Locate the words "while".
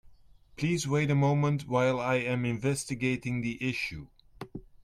1.67-1.99